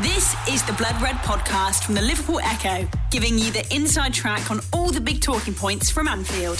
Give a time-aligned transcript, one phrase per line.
[0.00, 4.50] This is the Blood Red podcast from the Liverpool Echo, giving you the inside track
[4.50, 6.58] on all the big talking points from Anfield.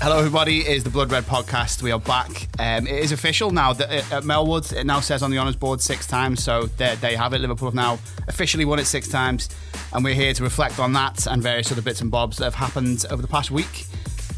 [0.00, 0.60] Hello, everybody.
[0.60, 1.82] It is the Blood Red podcast.
[1.82, 2.48] We are back.
[2.58, 5.56] Um, it is official now that uh, at Melwood, it now says on the honours
[5.56, 6.42] board six times.
[6.42, 7.40] So there, there you have it.
[7.40, 7.98] Liverpool have now
[8.28, 9.50] officially won it six times,
[9.92, 12.54] and we're here to reflect on that and various other bits and bobs that have
[12.54, 13.84] happened over the past week.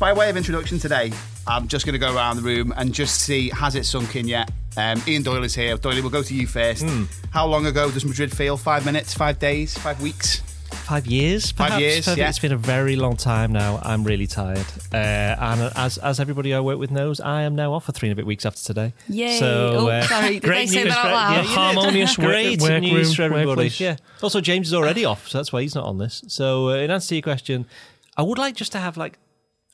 [0.00, 1.12] By way of introduction today,
[1.46, 4.26] I'm just going to go around the room and just see has it sunk in
[4.26, 4.50] yet.
[4.77, 5.77] Um, Ian Doyle is here.
[5.77, 6.84] Doyle, we'll go to you first.
[7.30, 8.57] How long ago does Madrid feel?
[8.57, 10.43] Five minutes, five days, five weeks?
[10.68, 12.29] Five years, Five years, yeah.
[12.29, 13.80] It's been a very long time now.
[13.82, 14.66] I'm really tired.
[14.93, 18.08] Uh, and as as everybody I work with knows, I am now off for three
[18.08, 18.93] and a bit weeks after today.
[19.08, 19.39] Yay.
[19.39, 21.36] So, Oh, uh, sorry, did great they say news that out for- loud?
[21.36, 21.43] Yeah.
[21.72, 23.68] Harmonious work- great work news room, for everybody.
[23.79, 23.96] Yeah.
[24.22, 26.22] Also, James is already off, so that's why he's not on this.
[26.29, 27.66] So, uh, in answer to your question,
[28.16, 29.18] I would like just to have like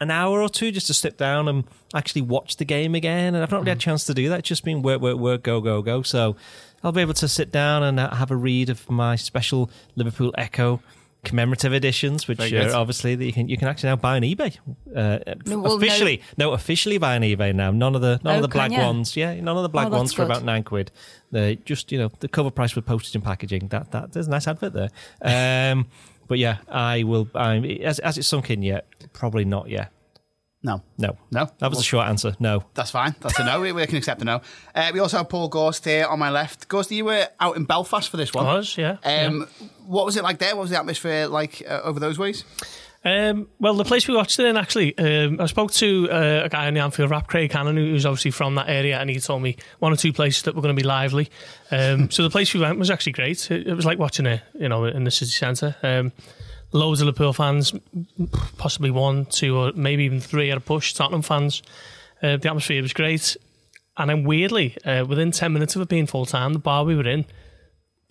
[0.03, 3.35] an hour or two just to sit down and actually watch the game again.
[3.35, 4.41] And I've not really had a chance to do that.
[4.41, 6.03] It's just been work, work, work, go, go, go.
[6.03, 6.37] So
[6.83, 10.35] I'll be able to sit down and uh, have a read of my special Liverpool
[10.37, 10.81] Echo
[11.25, 14.59] commemorative editions, which are obviously that you can you can actually now buy on eBay.
[14.95, 16.51] Uh, No, well, officially, no.
[16.53, 17.71] officially buy on eBay now.
[17.71, 18.85] None of the none Oh, of the black ya?
[18.85, 19.17] ones.
[19.17, 20.33] Yeah, none of the black Oh, ones for good.
[20.33, 20.91] about nine quid.
[21.31, 23.69] They just you know the cover price with postage and packaging.
[23.69, 24.91] That that there's a nice advert there.
[25.73, 25.87] Um,
[26.29, 27.29] but yeah, I will.
[27.35, 29.91] I'm, as as it's sunk in yet, probably not yet.
[30.65, 30.81] No.
[30.97, 31.51] No, No?
[31.59, 32.37] That was a short answer.
[32.39, 32.63] No.
[32.75, 33.17] That's fine.
[33.21, 33.61] That's a no.
[33.61, 34.43] we, we can accept a no.
[34.75, 36.69] Uh, we also have Paul Gorst here on my left.
[36.69, 38.47] Gorst, you were out in Belfast for this one.
[38.47, 39.49] Was, yeah, Um,
[39.87, 40.55] What was it like there?
[40.55, 42.45] What was the atmosphere like uh, over those ways?
[43.05, 46.49] Um, well, the place we watched it in, actually, um, I spoke to uh, a
[46.49, 49.19] guy in the Anfield Wrap, Craig Cannon, who- who's obviously from that area, and he
[49.19, 51.29] told me one or two places that were going to be lively.
[51.73, 53.51] Um, so the place we went was actually great.
[53.51, 55.75] It, it was like watching it, you know, in the city centre.
[55.83, 56.13] Um,
[56.73, 57.73] loads of Liverpool fans,
[58.57, 60.93] possibly one, two, or maybe even three at a push.
[60.95, 61.63] Tottenham fans.
[62.23, 63.37] Uh, the atmosphere was great.
[63.97, 66.95] And then weirdly, uh, within 10 minutes of it being full time, the bar we
[66.97, 67.25] were in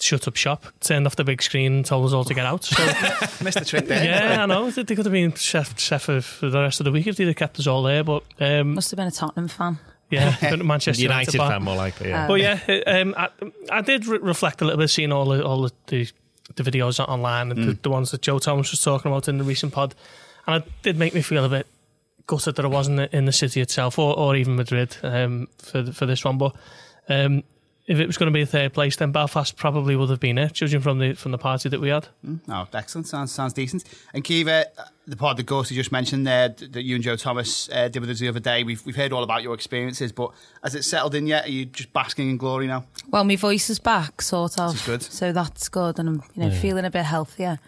[0.01, 2.63] shut up shop, turned off the big screen, and told us all to get out.
[2.63, 2.83] So
[3.43, 4.03] Missed the trick there.
[4.03, 4.69] yeah, I know.
[4.69, 7.15] They they could have been chef, chef for, for the rest of the week if
[7.17, 8.03] they'd have kept us all there.
[8.03, 9.77] But um, Must have been a Tottenham fan.
[10.09, 12.09] yeah, been Manchester United, United fan more likely.
[12.09, 12.27] Yeah.
[12.27, 13.29] But yeah, um, I,
[13.71, 16.09] I did re- reflect a little bit, seeing all the all the, the,
[16.55, 19.43] the videos online and the, the ones that Joe Thomas was talking about in the
[19.43, 19.95] recent pod,
[20.47, 21.67] and it did make me feel a bit
[22.27, 25.93] gutted that I wasn't in the city itself or, or even Madrid um, for the-
[25.93, 26.37] for this one.
[26.37, 26.55] But
[27.09, 27.43] um,
[27.87, 30.37] if it was going to be a third place, then Belfast probably would have been
[30.37, 32.07] it, judging from the from the party that we had.
[32.47, 33.07] Oh, excellent.
[33.07, 33.83] Sounds sounds decent.
[34.13, 37.15] And Caoimhe, uh, the pod that Gorst you just mentioned there that you and Joe
[37.15, 40.11] Thomas uh, did with us the other day, we've, we've heard all about your experiences,
[40.11, 40.31] but
[40.63, 41.45] has it settled in yet?
[41.45, 42.85] Are you just basking in glory now?
[43.09, 44.73] Well, my voice is back, sort of.
[44.73, 45.03] This good.
[45.03, 47.59] So that's good, and I'm you know feeling a bit healthier.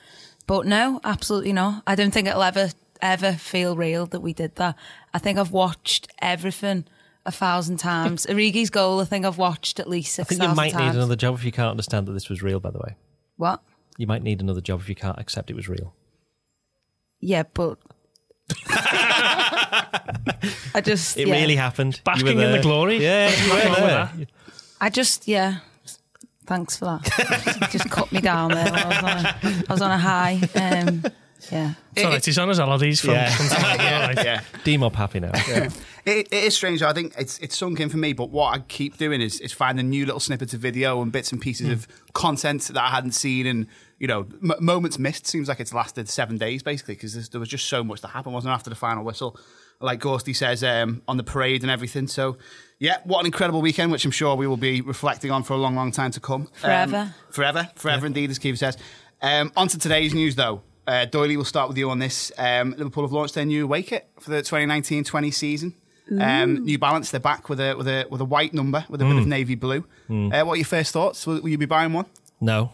[0.46, 1.84] But no, absolutely not.
[1.88, 2.70] I don't think it'll ever
[3.02, 4.76] ever feel real that we did that.
[5.14, 6.86] I think I've watched everything
[7.26, 8.26] a thousand times.
[8.30, 10.94] Origi's goal, I think I've watched at least I six think you might times.
[10.94, 12.60] need another job if you can't understand that this was real.
[12.60, 12.96] By the way,
[13.38, 13.62] What?
[13.98, 15.94] you might need another job if you can't accept it was real.
[17.22, 17.78] Yeah, but
[20.76, 21.36] I just It yeah.
[21.36, 21.96] really happened.
[21.96, 22.98] You were Basking in the glory.
[23.02, 24.28] Yeah, you were Nothing wrong with there.
[24.82, 25.58] I just yeah.
[26.46, 27.70] Thanks for that.
[27.72, 28.68] just cut me down there.
[28.68, 30.42] I was on a, I was on a high.
[30.56, 31.04] Um,
[31.50, 31.74] yeah.
[31.96, 32.26] It's all right.
[32.26, 33.30] He's on his holidays from, Yeah.
[33.34, 33.80] from time.
[33.80, 34.18] All right.
[34.26, 34.42] Yeah.
[34.66, 35.32] Demop happy now.
[36.06, 36.82] It, it is strange.
[36.82, 38.14] I think it's it's sunk in for me.
[38.14, 41.32] But what I keep doing is is finding new little snippets of video and bits
[41.32, 43.68] and pieces of content that I hadn't seen, and
[44.00, 45.28] you know, m- moments missed.
[45.28, 48.34] Seems like it's lasted seven days basically because there was just so much that happened,
[48.34, 49.40] wasn't there, after the final whistle,
[49.80, 52.08] like Gorsty says um, on the parade and everything.
[52.08, 52.38] So.
[52.80, 55.58] Yeah, what an incredible weekend, which I'm sure we will be reflecting on for a
[55.58, 56.42] long, long time to come.
[56.42, 57.16] Um, Forever.
[57.30, 58.78] forever, forever indeed, as Keith says.
[59.22, 60.64] Um, on to today's news, though.
[60.86, 62.34] Uh, Doyley, we'll start with you on this.
[62.38, 65.76] Um, Liverpool have launched their new away kit for the 2019-20 season.
[66.12, 69.06] Um, new Balance, they're back with a with a with a white number with a
[69.06, 69.86] bit of navy blue.
[70.10, 71.26] Uh, what are your first thoughts?
[71.26, 72.06] Will, will you be buying one?
[72.42, 72.72] No.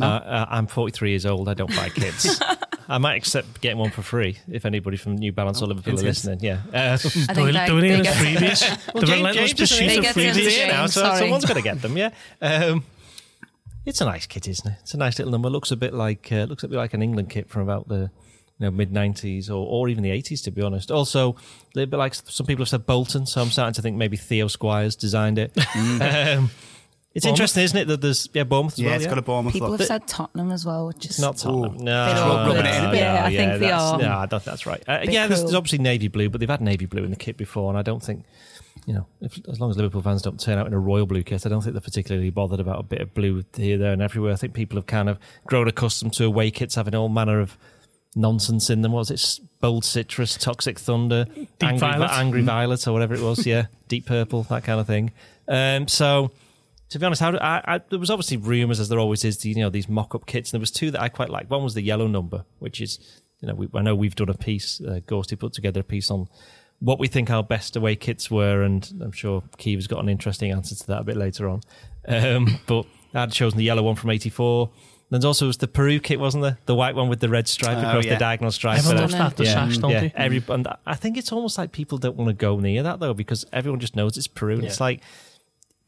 [0.00, 1.48] Uh, uh, I'm 43 years old.
[1.48, 2.40] I don't buy kits.
[2.88, 6.02] I might accept getting one for free if anybody from New Balance or Liverpool are
[6.02, 6.08] hint, hint.
[6.08, 6.38] listening.
[6.40, 6.62] Yeah.
[6.74, 8.92] Uh, I think Doing, they- doing it in get- freebies.
[8.92, 10.48] the James- relentless James doesn't pursuit of get freebies freebies.
[10.50, 11.18] here now, so sorry.
[11.18, 11.96] someone's got to get them.
[11.96, 12.10] Yeah.
[12.40, 12.84] Um,
[13.84, 14.78] it's a nice kit, isn't it?
[14.80, 15.50] It's a nice little number.
[15.50, 18.10] Looks a bit like uh, looks a bit like an England kit from about the
[18.62, 20.90] you know, mid '90s or, or even the '80s, to be honest.
[20.90, 21.36] Also, a
[21.74, 24.46] little bit like some people have said Bolton, so I'm starting to think maybe Theo
[24.48, 25.52] Squires designed it.
[25.74, 26.50] um,
[27.14, 27.26] it's Bournemouth?
[27.26, 28.94] interesting, isn't it, that there's yeah Bournemouth as Yeah, well.
[28.96, 29.08] it's yeah.
[29.10, 29.80] got a Bournemouth People look.
[29.80, 31.78] have said Tottenham as well, which is Not Tottenham.
[31.78, 32.98] They No, don't rubbing it in a bit.
[33.00, 33.98] Yeah, I think they that's- are.
[33.98, 34.82] No, I don't, that's right.
[34.88, 37.16] Uh, Bit yeah, there's, there's obviously navy blue, but they've had navy blue in the
[37.16, 38.24] kit before, and I don't think,
[38.86, 41.22] you know, if, as long as Liverpool fans don't turn out in a royal blue
[41.22, 44.00] kit, I don't think they're particularly bothered about a bit of blue here, there, and
[44.00, 44.32] everywhere.
[44.32, 47.58] I think people have kind of grown accustomed to away kits having all manner of
[48.14, 48.92] nonsense in them.
[48.92, 49.40] What was it?
[49.60, 51.26] Bold citrus, toxic thunder,
[51.60, 52.10] angry, violet.
[52.10, 53.46] angry violet, or whatever it was.
[53.46, 55.12] Yeah, deep purple, that kind of thing.
[55.48, 56.32] Um, so
[56.92, 59.44] to be honest, how do, I, I, there was obviously rumours, as there always is,
[59.46, 61.48] you know, these mock-up kits, and there was two that I quite liked.
[61.48, 62.98] One was the yellow number, which is,
[63.40, 66.10] you know, we, I know we've done a piece, uh, Gorsty put together a piece
[66.10, 66.28] on
[66.80, 70.50] what we think our best away kits were, and I'm sure Keeve's got an interesting
[70.50, 71.62] answer to that a bit later on.
[72.06, 72.84] Um, but
[73.14, 74.70] I'd chosen the yellow one from '84.
[75.12, 76.56] There's also was the Peru kit, wasn't there?
[76.66, 78.14] The white one with the red stripe Oh, across yeah.
[78.14, 78.78] the diagonal stripe.
[78.78, 80.12] Everyone loves that, the sash, don't yeah, they?
[80.16, 83.12] every, and I think it's almost like people don't want to go near that though
[83.14, 84.54] because everyone just knows it's Peru.
[84.54, 85.02] And It's like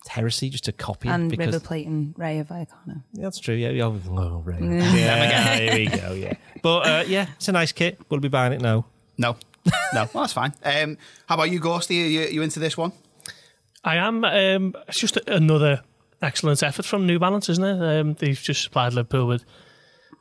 [0.08, 3.02] heresy just to copy and because River Plate and Rayo Vallecano.
[3.14, 3.54] yeah, that's true.
[3.54, 3.84] Yeah, yeah.
[3.84, 4.60] Oh, right.
[4.60, 6.12] yeah, here we go.
[6.12, 7.98] Yeah, but uh, yeah, it's a nice kit.
[8.10, 8.84] We'll be buying it now.
[9.16, 9.36] No,
[9.94, 10.52] no, well, that's fine.
[10.62, 12.02] Um, how about you, Gorsty?
[12.04, 12.92] Are you, you into this one?
[13.82, 14.24] I am.
[14.24, 15.82] Um, it's just another
[16.24, 18.00] excellent effort from New Balance, isn't it?
[18.00, 19.44] Um, they've just supplied Liverpool with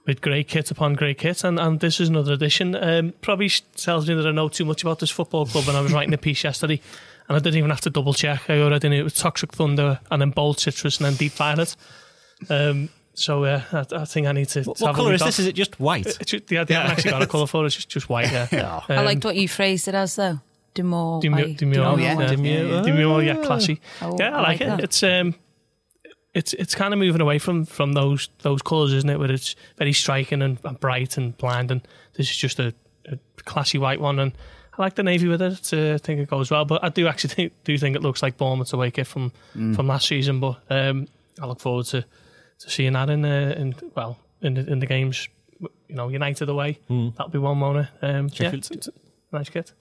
[0.05, 2.75] with great kit upon great kit, and, and this is another edition.
[2.75, 5.81] Um, probably tells me that I know too much about this football club, when I
[5.81, 6.81] was writing a piece yesterday,
[7.29, 8.49] and I didn't even have to double check.
[8.49, 11.75] I already knew it was Toxic Thunder, and then Bold Citrus, and then Deep Violet.
[12.49, 14.63] Um, so uh, I, I think I need to.
[14.63, 15.27] What, to what colour is off.
[15.29, 15.39] this?
[15.39, 16.05] Is it just white?
[16.05, 17.67] It's just, yeah, they haven't actually got a colour for it.
[17.67, 18.29] It's just, just white.
[18.29, 18.81] Yeah.
[18.89, 20.39] I Um, liked what you phrased it as though.
[20.73, 21.21] Demure.
[21.21, 22.19] Demure, white, demure, Oh, yeah.
[22.19, 22.81] yeah, Demure.
[22.83, 23.79] demure, yeah, classy.
[24.01, 24.65] Oh, yeah, I like, it.
[24.65, 24.79] that.
[24.81, 25.35] It's um,
[26.33, 29.19] it's it's kind of moving away from from those those colours, isn't it?
[29.19, 31.81] Where it's very striking and, and bright and bland, and
[32.15, 32.73] this is just a,
[33.07, 34.19] a classy white one.
[34.19, 34.33] And
[34.77, 35.73] I like the navy with it.
[35.73, 38.23] Uh, I think it goes well, but I do actually think, do think it looks
[38.23, 39.31] like Bournemouth's away kit from
[39.75, 40.39] from last season.
[40.39, 41.07] But um,
[41.41, 44.87] I look forward to to seeing that in uh, in well in the, in the
[44.87, 45.27] games.
[45.87, 46.79] You know, United away.
[46.89, 47.87] That'll be one moment.
[48.01, 48.91] Um, yeah, it's, it's a
[49.31, 49.71] nice kit.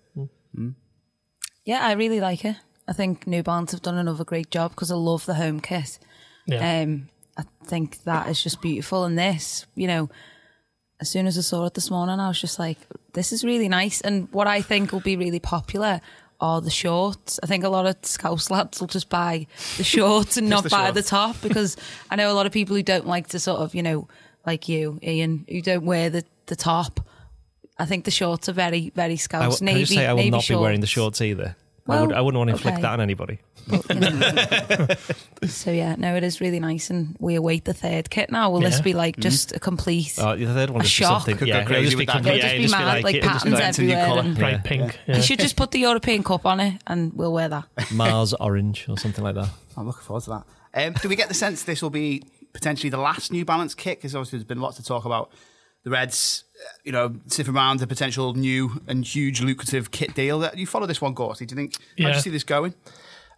[1.65, 2.57] Yeah, I really like it.
[2.87, 5.99] I think New Balance have done another great job because I love the home kit.
[6.47, 6.83] Yeah.
[6.83, 9.05] Um, I think that is just beautiful.
[9.05, 10.11] And this, you know,
[11.01, 12.79] as soon as I saw it this morning, I was just like,
[13.15, 14.01] this is really nice.
[14.01, 16.01] And what I think will be really popular
[16.41, 17.39] are the shorts.
[17.43, 19.47] I think a lot of Scouse lads will just buy
[19.77, 20.95] the shorts and not the buy shorts.
[20.95, 21.77] the top because
[22.11, 24.09] I know a lot of people who don't like to sort of, you know,
[24.45, 27.01] like you, Ian, who don't wear the, the top.
[27.79, 29.59] I think the shorts are very, very I Scouse.
[29.59, 31.19] w- can I navy, just say I will navy not be wearing the shorts.
[31.19, 31.21] shorts
[31.87, 31.93] either.
[31.93, 32.83] I, Well, would, I wouldn't want to inflict okay.
[32.83, 33.39] that on anybody.
[33.71, 34.87] you know.
[35.49, 38.51] so yeah, no, it is really nice, and we await the third kit now.
[38.51, 40.15] Will this be like just a complete?
[40.19, 41.23] Oh, the third one A is shock.
[41.23, 41.37] something.
[41.37, 42.13] Could go yeah, crazy it'll just with be that.
[42.15, 44.19] complete- It'll just yeah, be it'll mad, like it'll just be patterns That's everywhere.
[44.25, 44.61] and- Bright Yeah.
[44.63, 44.99] pink.
[45.07, 45.17] Yeah.
[45.17, 47.67] You should just put the European Cup on it, and we'll wear that.
[47.93, 49.49] Mars orange or something like that.
[49.77, 50.45] I'm looking forward to that.
[50.87, 53.99] Um, do we get the sense this will be potentially the last New Balance kit?
[53.99, 55.31] Because obviously there's been lots to talk about
[55.85, 56.45] the Reds,
[56.85, 60.39] you know, sniffing around the potential new and huge lucrative kit deal.
[60.41, 61.47] That You follow this one, Gorsty.
[61.47, 61.75] Do you think?
[61.75, 62.15] How do Yeah.
[62.15, 62.75] you see this going?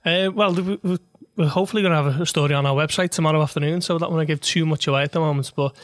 [0.04, 0.98] Uh, well, we- we-
[1.36, 4.12] we're hopefully going to have a story on our website tomorrow afternoon, so I don't
[4.12, 5.50] want to give too much away at the moment.
[5.56, 5.74] But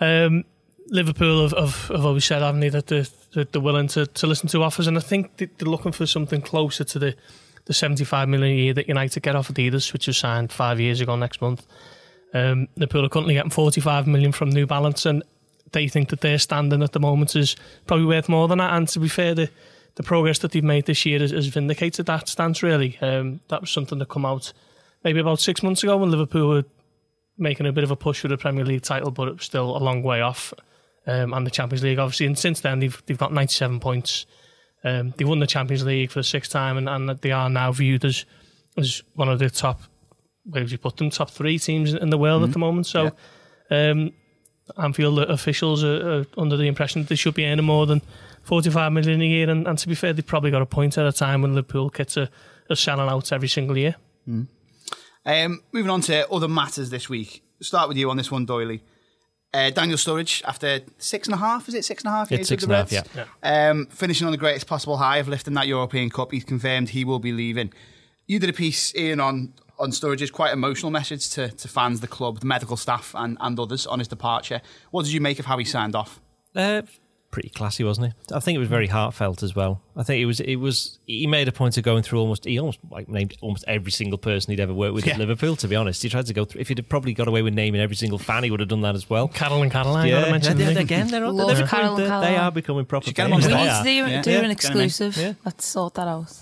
[0.00, 0.44] um,
[0.88, 4.26] Liverpool have, have, have always said, haven't they, that they're, that they're willing to, to
[4.26, 7.14] listen to offers, and I think they're looking for something closer to the,
[7.66, 11.00] the 75 million a year that United get off Adidas, which was signed five years
[11.00, 11.66] ago next month.
[12.32, 15.22] Um, Liverpool are currently getting 45 million from New Balance, and
[15.72, 17.56] they think that their standing at the moment is
[17.86, 18.74] probably worth more than that.
[18.74, 19.50] And to be fair, the,
[19.94, 22.98] the progress that they've made this year has, has vindicated that stance, really.
[23.00, 24.52] Um, that was something that come out
[25.04, 26.64] maybe about six months ago when Liverpool were
[27.38, 29.76] making a bit of a push for the Premier League title, but it was still
[29.76, 30.52] a long way off.
[31.06, 32.26] Um, and the Champions League, obviously.
[32.26, 34.26] And since then, they've, they've got 97 points.
[34.84, 37.72] Um, they won the Champions League for the sixth time, and, and they are now
[37.72, 38.24] viewed as,
[38.76, 39.80] as one of the top,
[40.44, 42.86] where would you put them, top three teams in the world at the moment.
[42.86, 43.12] So,
[43.70, 44.12] um,
[44.78, 48.02] Anfield officials are, are under the impression that they should be earning more than
[48.42, 49.50] 45 million a year.
[49.50, 51.90] And, and to be fair, they've probably got a point at a time when Liverpool
[51.90, 52.28] kits are,
[52.68, 53.96] are selling out every single year.
[55.26, 57.42] Um, moving on to other matters this week.
[57.60, 58.80] Start with you on this one, Doyley.
[59.52, 62.30] Uh, Daniel Sturridge, after six and a half, is it six and a half?
[62.30, 63.28] It's years six with and a the Reds?
[63.42, 66.30] Um, finishing on the greatest possible high of lifting that European Cup.
[66.30, 67.72] He's confirmed he will be leaving.
[68.28, 72.06] You did a piece, Ian, on on Sturridge's quite emotional message to, to fans, the
[72.06, 74.60] club, the medical staff, and, and others on his departure.
[74.90, 76.20] What did you make of how he signed off?
[76.54, 76.82] Uh,
[77.30, 78.32] pretty classy, wasn't it?
[78.34, 79.80] I think it was very heartfelt as well.
[79.96, 80.40] I think it was.
[80.40, 80.98] It was.
[81.06, 82.44] He made a point of going through almost.
[82.44, 85.12] He almost like named almost every single person he'd ever worked with Yeah.
[85.14, 85.54] at Liverpool.
[85.56, 86.60] To be honest, he tried to go through.
[86.60, 88.80] If he'd have probably got away with naming every single fan, he would have done
[88.82, 89.28] that as well.
[89.28, 90.74] Carol and Caroline, got to mention they- them.
[90.74, 92.34] they- again, they're, Love they're, Carol and they're- they Caroline.
[92.40, 93.06] are becoming proper.
[93.06, 93.52] Should get them on players.
[93.52, 93.78] We They need are.
[93.78, 94.22] to do, Yeah.
[94.22, 94.36] do Yeah.
[94.36, 94.50] an Get 'em in.
[94.50, 95.16] exclusive.
[95.16, 95.32] Yeah.
[95.44, 96.32] Let's sort that out.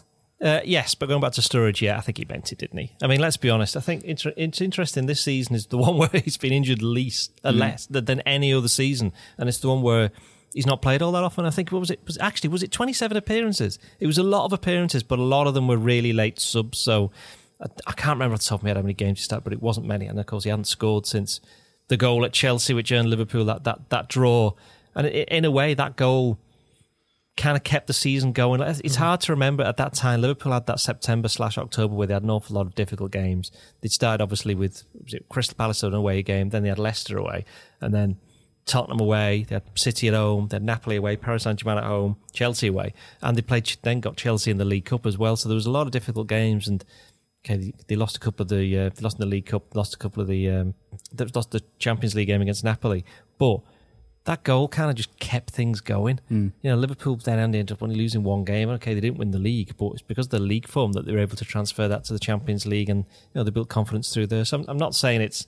[0.41, 2.93] Uh, yes, but going back to Sturridge, yeah, I think he meant it, didn't he?
[3.03, 3.77] I mean, let's be honest.
[3.77, 5.07] I think it's, it's interesting.
[5.07, 8.53] This season is the one where he's been injured least, uh, less than, than any
[8.53, 10.13] other season, and it's the one where
[10.55, 11.45] he's not played all that often.
[11.45, 12.01] I think what was it?
[12.07, 13.79] Was actually was it twenty seven appearances?
[14.01, 16.79] It was a lot of appearances, but a lot of them were really late subs.
[16.79, 17.11] So
[17.61, 19.45] I, I can't remember off the top of my head how many games he started,
[19.45, 20.07] but it wasn't many.
[20.07, 21.41] And of course, he hadn't scored since
[21.89, 24.53] the goal at Chelsea, which earned Liverpool that that that draw.
[24.95, 26.39] And i in a way, that goal
[27.39, 28.61] kind of kept the season going.
[28.61, 29.03] It's Mm-hmm.
[29.03, 30.21] hard to remember at that time.
[30.21, 33.51] Liverpool had that September slash October where they had an awful lot of difficult games.
[33.81, 34.83] They started obviously with
[35.31, 37.47] Crystal Palace an away game, then they had Leicester away,
[37.81, 38.19] and then
[38.67, 39.47] Tottenham away.
[39.49, 42.67] They had City at home, they had Napoli away, Paris Saint Germain at home, Chelsea
[42.67, 42.93] away,
[43.23, 45.37] and they played then got Chelsea in the League Cup as well.
[45.37, 46.85] So there was a lot of difficult games and.
[47.47, 49.73] Okay, they, they lost a couple of the uh, they lost in the League Cup,
[49.77, 50.75] lost a couple of the um,
[51.13, 53.05] they lost the Champions League game against Napoli,
[53.39, 53.61] but
[54.29, 56.21] that goal kind of just kept things going.
[56.29, 56.49] Hmm.
[56.61, 58.69] You know, Liverpool then ended up only losing one game.
[58.69, 61.13] Okay, they didn't win the league, but it's because of the league form that they
[61.13, 64.13] were able to transfer that to the Champions League, and you know they built confidence
[64.13, 64.45] through there.
[64.45, 65.47] So I'm, I'm not saying it's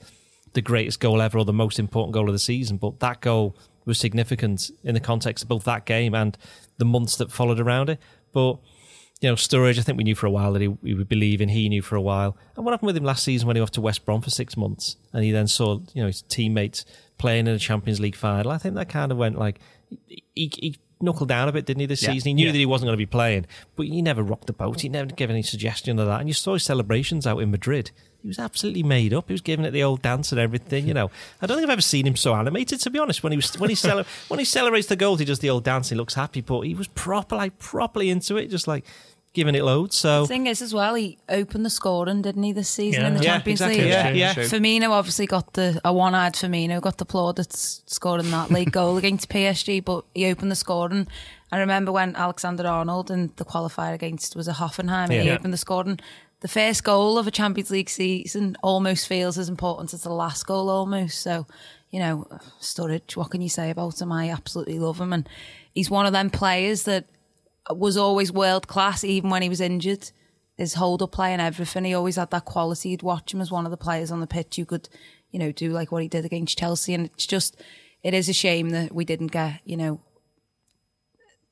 [0.54, 3.54] the greatest goal ever or the most important goal of the season, but that goal
[3.84, 6.38] was significant in the context of both that game and
[6.78, 7.98] the months that followed around it.
[8.32, 8.60] But
[9.20, 11.42] you know, Sturridge, I think we knew for a while that he, he would believe
[11.42, 11.50] in.
[11.50, 12.34] He knew for a while.
[12.56, 14.30] And what happened with him last season when he went off to West Brom for
[14.30, 16.86] six months and he then saw, you know, his teammates
[17.20, 18.50] playing in a Champions League final?
[18.50, 19.60] I think that kind of went like,
[20.08, 22.12] he, he knuckled down a bit, didn't he, this Yeah.
[22.12, 22.28] season?
[22.30, 22.52] He knew Yeah.
[22.52, 23.46] that he wasn't going to be playing,
[23.76, 24.80] but he never rocked the boat.
[24.80, 26.20] He never gave any suggestion of that.
[26.20, 27.90] And you saw his celebrations out in Madrid.
[28.22, 29.28] He was absolutely made up.
[29.28, 30.86] He was giving it the old dance and everything.
[30.86, 31.10] You know,
[31.40, 32.78] I don't think I've ever seen him so animated.
[32.80, 35.24] To be honest, when he was when he cele- when he celebrates the goals, he
[35.24, 35.88] does the old dance.
[35.88, 38.84] He looks happy, but he was proper like properly into it, just like
[39.32, 39.96] giving it loads.
[39.96, 43.08] So The thing is, as well, he opened the scoring, didn't he, this season Yeah.
[43.08, 43.82] in the Yeah, Champions exactly.
[43.82, 43.88] League?
[43.90, 44.34] Yeah, True, yeah.
[44.34, 44.42] true.
[44.44, 49.28] Firmino obviously got the a one-eyed Firmino got the plaudits scoring that late goal against
[49.28, 51.06] PSG, but he opened the scoring.
[51.52, 55.52] I remember when Alexander Arnold in the qualifier against was a Hoffenheim, and he opened
[55.52, 56.00] the scoring.
[56.40, 60.46] The first goal of a Champions League season almost feels as important as the last
[60.46, 61.20] goal, almost.
[61.20, 61.46] So,
[61.90, 62.26] you know,
[62.60, 64.10] Sturridge, what can you say about him?
[64.10, 65.28] I absolutely love him, and
[65.74, 67.04] he's one of them players that
[67.76, 70.10] was always world class, even when he was injured.
[70.56, 71.84] His hold up play and everything.
[71.84, 72.90] He always had that quality.
[72.90, 74.90] You'd watch him as one of the players on the pitch who could,
[75.30, 76.92] you know, do like what he did against Chelsea.
[76.92, 77.56] And it's just,
[78.02, 80.00] it is a shame that we didn't get, you know,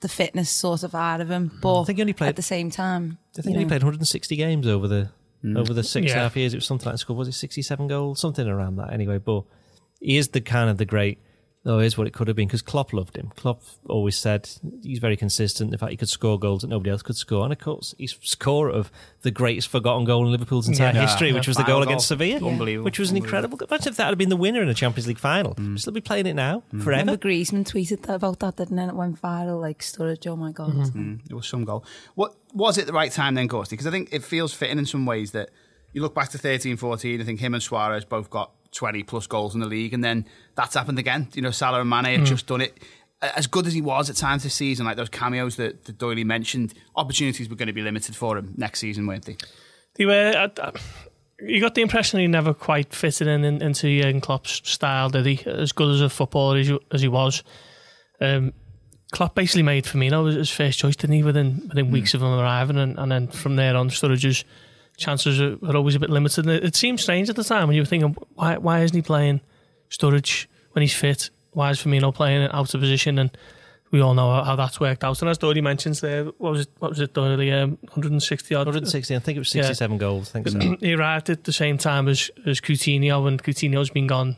[0.01, 1.51] the fitness sort of out of him.
[1.51, 1.61] Mm.
[1.61, 3.83] But I think he only played- at the same time, I think he know, played
[3.83, 5.11] 160 games over the
[5.45, 5.59] mm.
[5.59, 6.55] over the six and a half years.
[6.55, 7.17] It was something like score.
[7.17, 8.21] Was it 67 goals?
[8.21, 8.93] Something around that.
[8.93, 9.45] Anyway, but
[10.01, 11.19] he is the kind of the great.
[11.69, 13.31] Oh, here's what it could have been because Klopp loved him.
[13.37, 14.49] Klopp always said
[14.83, 15.71] he's very consistent.
[15.71, 18.17] In fact, he could score goals that nobody else could score, and of course, he's
[18.23, 21.03] scorer of the greatest forgotten goal in Liverpool's entire Yeah.
[21.03, 21.35] history, Yeah.
[21.35, 21.83] which was the goal goal.
[21.83, 22.85] against Sevilla, Unbelievable.
[22.87, 23.59] which was an incredible.
[23.69, 25.55] Imagine if that had been the winner in a Champions League final.
[25.59, 26.83] We'd Still be playing it now mm.
[26.83, 27.01] forever.
[27.03, 28.89] remember Griezmann tweeted that about that, didn't it?
[28.89, 30.91] It went viral, like Sturridge, oh my God.
[31.29, 31.85] It was some goal.
[32.15, 33.71] What was it the right time then, Gorsty?
[33.71, 35.51] Because I think it feels fitting in some ways that
[35.93, 39.27] you look back to 13 14, I think him and Suarez both got 20 plus
[39.27, 41.29] goals in the league, and then that's happened again.
[41.35, 42.79] You know, Salah and Mane had just done it.
[43.21, 46.25] As good as he was at times this season, like those cameos that, that Doyley
[46.25, 49.37] mentioned, opportunities were going to be limited for him next season, weren't they?
[49.97, 50.33] They were.
[50.37, 50.73] I, I,
[51.41, 55.27] you got the impression he never quite fitted in, in into Jurgen Klopp's style, did
[55.27, 55.41] he?
[55.51, 57.43] As good as a footballer as, he- as he was,
[58.21, 58.53] um,
[59.13, 61.23] Klopp basically made Firmino his- his first choice, didn't he?
[61.23, 64.45] Within within weeks of him arriving, and, and then from there on, Sturridge's
[64.99, 66.45] chances are, are always a bit limited.
[66.45, 68.95] And it, it seemed strange at the time when you were thinking, why why isn't
[68.95, 69.41] he playing
[69.89, 71.31] Sturridge when he's fit?
[71.53, 73.19] Why is Firmino playing out of position?
[73.19, 73.37] And
[73.91, 75.23] we all know how, that's worked out.
[75.23, 76.69] And as Dory mentions there, what was it?
[76.79, 77.15] What was it?
[77.15, 78.67] Dory, um, 160 odd.
[78.67, 79.63] 160, I think it was Yeah.
[79.63, 80.29] 67 goals.
[80.35, 80.77] I think so.
[80.81, 84.37] he arrived at the same time as as Coutinho, and Coutinho's been gone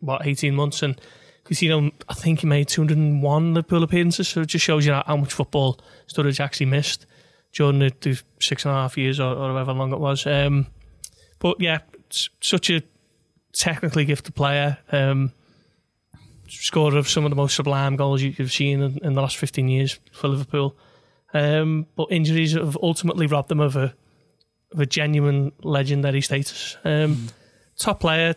[0.00, 1.00] what 18 months, and
[1.44, 5.16] Coutinho, I think he made 201 Liverpool appearances, so it just shows you how, how
[5.16, 7.06] much football Sturridge actually missed
[7.54, 10.26] during the, the six and a half years or, or however long it was.
[10.26, 10.66] Um,
[11.38, 11.78] but yeah,
[12.40, 12.82] such a
[13.52, 14.78] technically gifted player.
[14.92, 15.32] Um,
[16.48, 19.36] scorer of some of the most sublime goals you- you've seen in, in the last
[19.36, 20.76] 15 years for Liverpool.
[21.32, 23.94] Um, but injuries have ultimately robbed them of a
[24.72, 26.76] of a genuine legendary status.
[26.84, 27.28] Um,
[27.76, 28.34] Top player,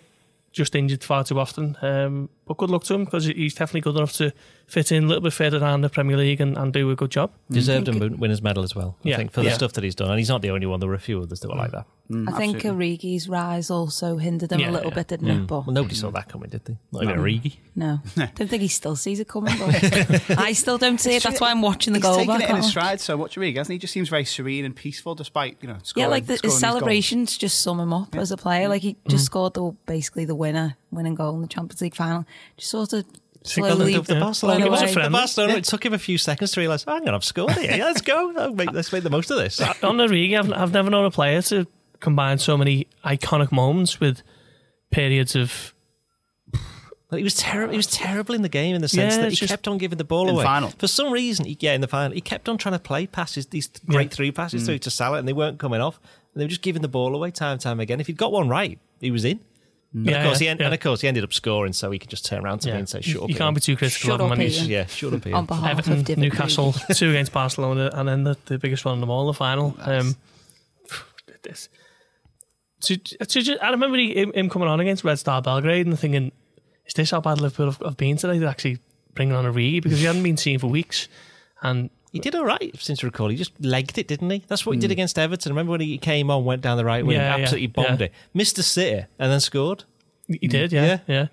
[0.57, 1.77] just injured far too often.
[1.81, 4.33] Um, but good luck to him because he's definitely good enough to
[4.67, 7.11] fit in a little bit further down the Premier League and, and do a good
[7.11, 7.31] job.
[7.49, 9.17] Deserved a winner's medal as well, I Yeah.
[9.17, 9.53] think, for the Yeah.
[9.53, 10.09] stuff that he's done.
[10.09, 10.79] And he's not the only one.
[10.79, 11.85] There were a few others that were like that.
[12.09, 12.31] Mm.
[12.33, 14.95] I think Origi's rise also hindered him Yeah, a little yeah.
[14.95, 15.45] bit, didn't it?
[15.47, 16.77] But Well, nobody saw that coming, did they?
[16.93, 17.57] Not even Origi.
[17.75, 19.53] no, don't think he still sees it coming.
[19.59, 21.23] But I still don't see it.
[21.23, 22.43] That's why I'm watching the He's goal taken back.
[22.43, 23.75] it in his stride so much, Origi, hasn't he?
[23.75, 26.51] He just seems very serene and peaceful despite, you know, Scoring, Yeah, like the, scoring
[26.51, 26.73] his these goals.
[26.73, 28.67] celebrations just sum him up as a player.
[28.67, 28.69] Mm.
[28.69, 32.25] Like he just scored the basically the winner, winning goal in the Champions League final.
[32.55, 33.05] Just sort of
[33.43, 33.93] slowly.
[33.95, 34.19] the, the yeah.
[34.21, 35.11] Barcelona, He was a the friendly.
[35.11, 37.51] Barcelona it took him a few seconds to realise, oh, I'm going to have scored
[37.51, 37.75] here.
[37.75, 38.33] Yeah, let's go.
[38.37, 39.59] I'll make, let's make the most of this.
[39.83, 41.67] On Origi, I've, I've never known a player to
[41.99, 44.21] combine so many iconic moments with
[44.91, 45.73] periods of
[47.09, 47.71] But he was terrible.
[47.71, 49.97] He was terrible in the game in the sense Yeah, that he kept on giving
[49.97, 50.43] the ball In the away.
[50.43, 50.69] final.
[50.77, 53.45] For some reason, he, yeah, in the final, he kept on trying to play passes,
[53.47, 54.15] these great Yeah.
[54.15, 54.65] three passes Mm.
[54.65, 55.99] through to Salah, and they weren't coming off.
[56.33, 57.99] And they were just giving the ball away time and time again.
[58.01, 59.39] If he'd got one right, he was in.
[59.93, 62.09] And of course, he en- and of course, he ended up scoring, so he could
[62.09, 64.09] just turn around to me and say, "Shut you, up." you can't be too critical
[64.09, 64.69] Shut of him up, when he's Ian.
[64.69, 65.25] Yeah, shut up.
[65.25, 65.35] Ian.
[65.37, 68.95] on behalf Everton, of Divock Newcastle, two against Barcelona, and then the, the biggest one
[68.95, 69.75] of them all, the final.
[69.79, 70.17] Um,
[71.25, 71.69] did this.
[72.79, 72.95] So,
[73.27, 76.31] so ju- I remember he, him, him coming on against Red Star Belgrade and thinking,
[76.85, 78.37] is this how bad Liverpool have, have been today?
[78.37, 78.79] They're actually
[79.15, 81.07] bringing on a Origi because he hadn't been seen for weeks.
[81.63, 83.29] And He did all right, since I recall.
[83.29, 84.43] He just legged it, didn't he?
[84.47, 85.51] That's what he did against Everton.
[85.51, 88.05] Remember when he came on, went down the right wing, Yeah, yeah, absolutely bombed yeah.
[88.07, 89.83] it, missed a sitter, and then scored.
[90.27, 91.27] he did, yeah, yeah.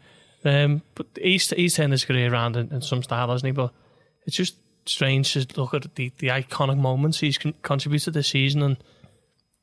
[0.47, 3.53] Um, but he's, he's turned his career around in, in some style, hasn't he?
[3.53, 3.73] But
[4.27, 8.63] it's just strange to look at the, the iconic moments he's con- contributed this season
[8.63, 8.77] and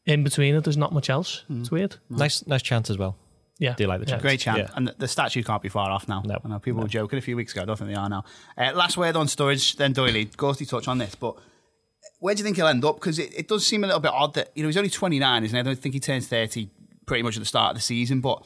[0.06, 1.44] in between it, there's not much else.
[1.50, 1.98] It's weird.
[2.10, 3.18] Nice, nice chance as well.
[3.60, 3.76] Yeah.
[3.76, 4.12] Do you like the Yeah.
[4.14, 4.22] chance?
[4.24, 4.58] Great chant.
[4.58, 4.70] Yeah.
[4.76, 6.24] And the, the statue can't be far off now.
[6.26, 6.40] No.
[6.44, 7.62] I know people were joking a few weeks ago.
[7.62, 8.24] I don't think they are now.
[8.58, 10.36] Uh, last word on Sturridge, then Doyley.
[10.36, 11.36] Gorsty touch on this, but
[12.20, 12.96] where do you think he'll end up?
[12.96, 15.44] Because it, it does seem a little bit odd that, you know, he's only 29,
[15.44, 15.60] isn't he?
[15.60, 16.70] I don't think he turns 30
[17.06, 18.44] pretty much at the start of the season, but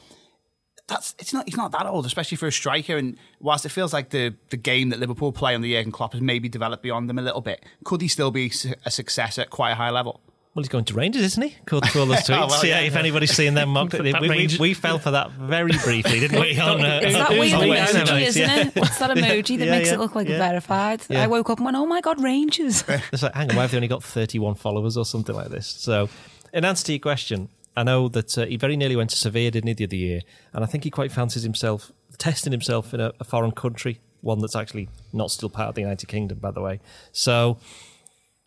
[0.88, 2.96] that's it's not he's not that old, especially for a striker.
[2.96, 6.12] And whilst it feels like the the game that Liverpool play on the Jurgen Klopp
[6.12, 8.52] has maybe developed beyond them a little bit, could he still be
[8.84, 10.20] a success at quite a high level?
[10.56, 11.54] Well, he's going to Rangers, isn't he?
[11.66, 12.42] According to all those tweets.
[12.42, 12.86] Oh, well, yeah, yeah.
[12.86, 16.58] if anybody's seen them mocked, we, we, we fell for that very briefly, didn't we?
[16.58, 18.60] On, uh, Is that It weird is weird, emoji, isn't Yeah.
[18.60, 18.72] it?
[18.74, 20.38] It's that emoji that Yeah, makes yeah, it look like yeah.
[20.38, 21.02] verified.
[21.10, 21.24] Yeah.
[21.24, 22.84] I woke up and went, oh my God, Rangers.
[22.88, 25.66] It's like, hang on, why have they only got 31 followers or something like this?
[25.66, 26.08] So,
[26.54, 29.50] in answer to your question, I know that uh, he very nearly went to Sevilla,
[29.50, 30.22] didn't he, the other year?
[30.54, 34.38] And I think he quite fancies himself, testing himself in a, a foreign country, one
[34.38, 36.80] that's actually not still part of the United Kingdom, by the way.
[37.12, 37.58] So,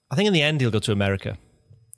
[0.10, 1.38] I think in the end he'll go to America.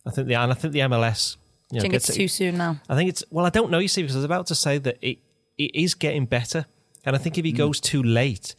[0.05, 1.37] I think the and I think the MLS.
[1.71, 2.79] You know, I think gets it's it- too soon now.
[2.89, 3.79] I think it's well, I don't know.
[3.79, 5.19] You see, because I was about to say that it
[5.57, 6.65] it is getting better,
[7.05, 7.57] and I think if he mm.
[7.57, 8.55] goes too late,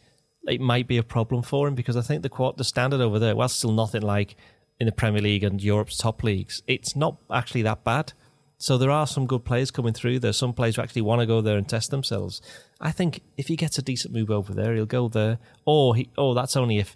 [0.47, 3.35] it might be a problem for him because I think the the standard over there,
[3.35, 4.35] while still nothing like
[4.79, 8.13] in the Premier League and Europe's top leagues, it's not actually that bad.
[8.57, 10.19] So there are some good players coming through.
[10.19, 12.41] There's some players who actually want to go there and test themselves.
[12.79, 15.39] I think if he gets a decent move over there, he'll go there.
[15.65, 16.95] Or he, oh, that's only if.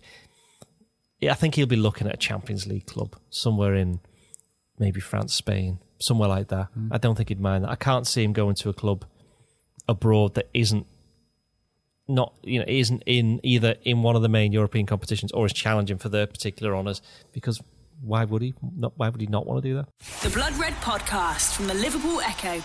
[1.19, 3.99] Yeah, I think he'll be looking at a Champions League club somewhere in
[4.79, 6.67] maybe France, Spain, somewhere like that.
[6.77, 6.89] Mm.
[6.91, 7.69] I don't think he'd mind that.
[7.69, 9.05] I can't see him going to a club
[9.87, 10.85] abroad that isn't
[12.09, 15.53] not you know isn't in either in one of the main European competitions or is
[15.53, 17.01] challenging for their particular honours
[17.33, 17.61] because
[18.01, 19.87] why would he not why would he not want to do that?
[20.21, 22.63] The Blood Red Podcast from the Liverpool Echo.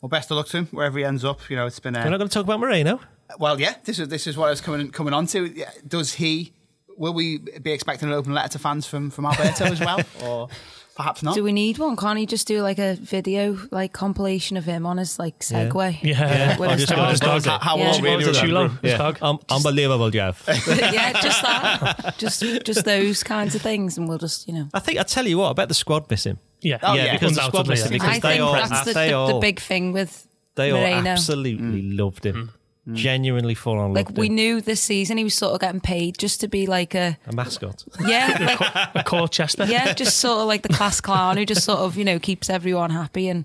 [0.00, 1.48] Well, best of luck to him wherever he ends up.
[1.48, 1.94] You know, it's been.
[1.94, 3.00] We're not going to talk about Moreno.
[3.38, 3.74] well, yeah.
[3.84, 5.64] This is this is what I was coming coming on to.
[5.86, 6.52] Does he?
[6.96, 10.48] Will we be expecting an open letter to fans from from Alberto as well, or
[10.96, 11.34] perhaps not?
[11.34, 11.96] Do we need one?
[11.96, 15.98] Can't he just do like a video, like compilation of him on his like Segway?
[16.02, 16.58] Yeah.
[16.58, 17.42] With Or his just dog.
[17.42, 17.44] dog.
[17.44, 17.92] How, how Yeah.
[17.92, 18.24] old really?
[18.24, 18.46] Chulo, was that?
[18.46, 19.18] Chulo, his dog.
[19.22, 20.44] Um, unbelievable, Jeff.
[20.68, 22.14] yeah, just that.
[22.18, 24.68] Just just those kinds of things, and we'll just you know.
[24.74, 26.38] I think I tell you what, I bet the squad miss him.
[26.60, 27.98] Yeah, Oh, yeah, yeah, because the squad undoubtedly, miss him yeah.
[27.98, 30.70] because I they think all that's the, they the, all the big thing with they
[30.70, 31.10] all Moreno.
[31.10, 32.52] absolutely loved him,
[32.92, 34.34] genuinely full on Like we him.
[34.34, 37.32] knew this season he was sort of getting paid just to be like a a
[37.34, 37.84] mascot.
[38.00, 39.66] yeah, like, A Colchester.
[39.66, 42.50] yeah, just sort of like the class clown who just sort of you know keeps
[42.50, 43.44] everyone happy and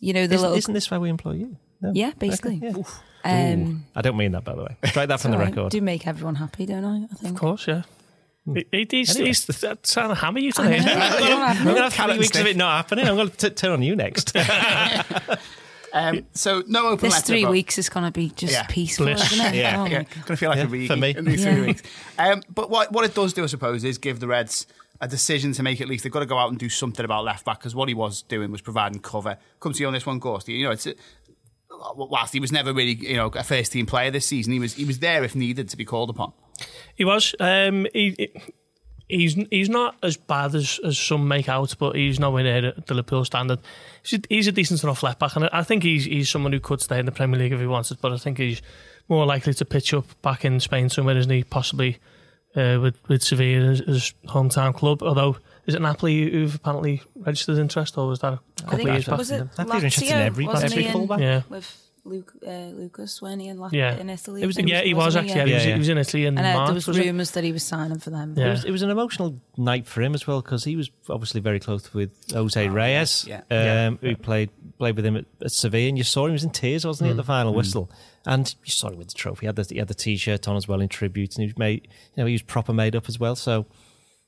[0.00, 1.56] you know the Isn't, little isn't this why we employ you?
[1.80, 1.92] No.
[1.94, 2.60] yeah basically.
[2.64, 2.82] Okay,
[3.24, 3.52] yeah.
[3.54, 4.76] Um, I don't mean that, by the way.
[4.84, 5.70] Strike that from the I record.
[5.72, 7.04] do make everyone happy, don't I?
[7.04, 7.34] I think.
[7.34, 7.82] Of course, yeah.
[8.52, 9.28] He- he- He's, Anyway.
[9.28, 10.76] he's trying to hammer you today.
[10.78, 13.08] I'm going to have three Carrot weeks of it not happening.
[13.08, 14.36] I'm going to turn on you next.
[15.94, 17.26] Um, so no open This letter.
[17.26, 18.66] three but- weeks is going to be just Yeah.
[18.68, 19.32] peaceful, Bliss.
[19.32, 19.54] isn't it?
[19.54, 19.80] Yeah.
[19.80, 21.14] Oh Yeah, gonna feel like Yeah, a week for me.
[21.16, 21.54] in these Yeah.
[21.54, 21.82] three weeks.
[22.18, 24.66] Um, but what what it does do, I suppose, is give the Reds
[25.00, 27.24] a decision to make at least they've got to go out and do something about
[27.24, 29.38] left back because what he was doing was providing cover.
[29.60, 30.48] Come to you on this one, Gorst.
[30.48, 30.94] You know, it's a,
[31.96, 34.74] whilst he was never really you know a first team player this season, he was
[34.74, 36.32] he was there if needed to be called upon.
[36.94, 37.34] He was.
[37.40, 38.32] Um, he, he-
[39.08, 42.94] he's he's not as bad as, as some make out, but he's nowhere near the
[42.94, 43.58] Liverpool standard.
[44.02, 46.60] He's a, he's a decent enough left back, and I think he's he's someone who
[46.60, 47.98] could stay in the Premier League if he wanted.
[48.00, 48.62] But I think he's
[49.08, 51.44] more likely to pitch up back in Spain somewhere, isn't he?
[51.44, 51.98] Possibly
[52.56, 55.02] uh, with with Sevilla as his hometown club.
[55.02, 55.36] Although
[55.66, 58.94] is it Napoli who've apparently registered interest, or was that a I couple think of
[58.94, 59.18] years back?
[59.18, 61.20] was it That'd be in Lazio, every- every he, fullback.
[61.20, 61.42] Yeah.
[61.48, 63.96] with Luke, uh, Lucas when he in, La- Yeah.
[63.96, 64.42] in Italy.
[64.42, 65.38] It was- I think, Yeah, he was wasn't actually.
[65.40, 65.74] Yeah, he, was, Yeah, yeah.
[65.74, 66.66] he was in Italy in And uh, March.
[66.68, 68.34] there was, was rumours that he was signing for them.
[68.36, 68.46] Yeah.
[68.46, 71.40] It was, it was an emotional night for him as well because he was obviously
[71.40, 73.38] very close with Jose Reyes, Yeah.
[73.38, 73.90] um, Yeah.
[74.00, 75.88] who played played with him at, at Sevilla.
[75.88, 77.90] And you saw him he was in tears, wasn't he, at the final whistle?
[78.26, 79.40] And you saw him with the trophy.
[79.42, 81.58] He had the, he had the t-shirt on as well in tribute, and he was
[81.58, 83.36] made, you know, he was proper made up as well.
[83.36, 83.66] So,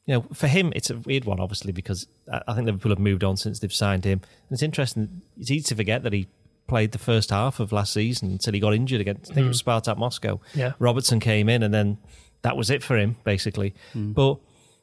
[0.06, 2.98] you know, for him, it's a weird one, obviously, because I I think Liverpool have
[2.98, 4.20] moved on since they've signed him.
[4.48, 5.22] And it's interesting.
[5.38, 6.28] It's easy to forget that he
[6.66, 9.48] played the first half of last season until he got injured against, I think it
[9.48, 9.66] was mm.
[9.66, 10.40] Spartak Moscow.
[10.54, 10.72] Yeah.
[10.78, 11.98] Robertson came in, and then
[12.42, 13.74] that was it for him, basically.
[13.94, 14.14] Mm.
[14.14, 14.40] But you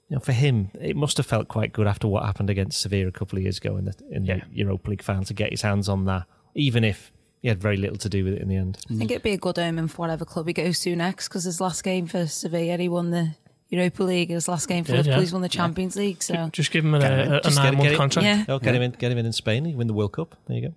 [0.09, 3.07] you know, for him, it must have felt quite good after what happened against Sevilla
[3.07, 4.35] a couple of years ago in the in Yeah.
[4.51, 7.77] the Europa League final to get his hands on that, even if he had very
[7.77, 8.77] little to do with it in the end.
[8.89, 11.45] I think it'd be a good omen for whatever club he goes to next because
[11.45, 13.35] his last game for Sevilla, he won the
[13.69, 14.29] Europa League.
[14.29, 15.19] His last game for Did, Liverpool, yeah.
[15.21, 16.21] he's won the Champions League.
[16.21, 18.25] So Just give him a, Get a, a nine month contract.
[18.25, 19.65] yeah, Oh, get him in, get him in in Spain.
[19.65, 20.35] He win the World Cup.
[20.47, 20.73] There you go.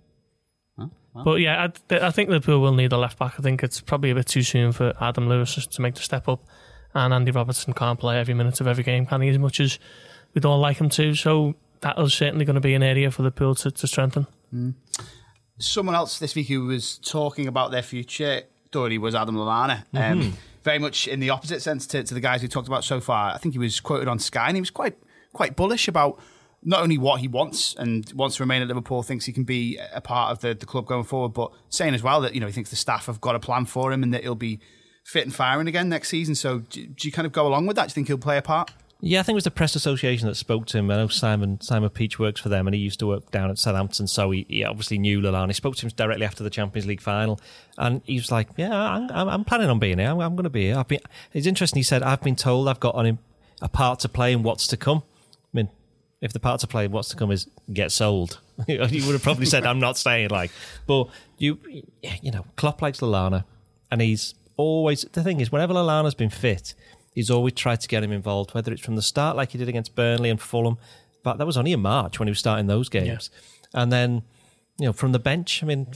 [1.23, 3.35] But yeah, I, I think Liverpool will need a left back.
[3.37, 6.27] I think it's probably a bit too soon for Adam Lewis to make the step
[6.27, 6.43] up,
[6.93, 9.29] and Andy Robertson can't play every minute of every game, can he?
[9.29, 9.79] As much as
[10.33, 11.15] we'd all like him to.
[11.15, 14.27] So that is certainly going to be an area for Liverpool to, to strengthen.
[15.59, 19.83] someone else this week who was talking about their future, Doherty, was Adam Lallana.
[19.93, 22.99] Um, very much in the opposite sense to, to the guys we talked about so
[22.99, 23.33] far.
[23.33, 24.97] I think he was quoted on Sky and he was quite
[25.33, 26.19] quite bullish about
[26.67, 29.79] not only what he wants and wants to remain at Liverpool, thinks he can be
[29.93, 32.47] a part of the, the club going forward, but saying as well that you know
[32.47, 34.59] he thinks the staff have got a plan for him and that he'll be
[35.05, 36.35] fit and firing again next season.
[36.35, 37.83] So do, do you kind of go along with that?
[37.83, 38.71] Do you think he'll play a part?
[38.99, 40.91] Yeah, I think it was the press association that spoke to him.
[40.91, 43.57] I know Simon Simon Peach works for them, and he used to work down at
[43.57, 45.47] Southampton, so he, he obviously knew Lallana.
[45.47, 47.39] He spoke to him directly after the Champions League final,
[47.77, 50.09] and he was like, "Yeah, I'm, I'm, planning on being here.
[50.09, 50.99] I'm, I'm going to be here." I've been,
[51.31, 51.79] it's interesting.
[51.79, 53.19] He said, "I've been told I've got on him
[53.61, 55.03] a part to play in what's to come."
[56.19, 59.45] If the part to play what's to come is get sold, you would have probably
[59.45, 60.51] said, "I'm not staying." Like,
[60.87, 61.59] but you,
[62.21, 63.45] you know, Klopp likes Lallana,
[63.91, 66.73] and he's always the thing is whenever Lallana's been fit,
[67.13, 69.69] he's always tried to get him involved, whether it's from the start like he did
[69.69, 70.77] against Burnley and Fulham,
[71.23, 73.29] but that was only in March when he was starting those games,
[73.73, 74.23] and then
[74.79, 75.61] you know from the bench.
[75.63, 75.87] I mean,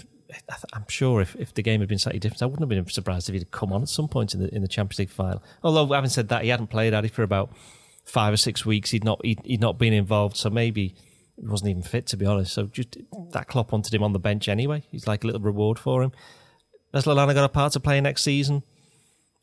[0.74, 3.28] I'm sure if, if the game had been slightly different, I wouldn't have been surprised
[3.28, 5.44] if he'd come on at some point in the in the Champions League final.
[5.64, 7.52] Although having said that, he hadn't played at it for about
[8.04, 8.92] five or six weeks.
[8.92, 10.96] He'd not he'd, he'd not been involved, so maybe
[11.40, 12.54] he wasn't even fit to be honest.
[12.54, 12.98] So just
[13.32, 14.84] that Klopp wanted him on the bench anyway.
[14.92, 16.12] He's like a little reward for him.
[16.94, 18.64] Has Lallana got a part to play next season?